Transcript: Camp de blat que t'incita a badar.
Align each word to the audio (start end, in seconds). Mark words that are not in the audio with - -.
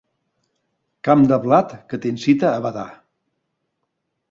Camp 1.07 1.25
de 1.33 1.39
blat 1.43 1.77
que 1.93 2.01
t'incita 2.07 2.51
a 2.55 2.65
badar. 2.67 2.89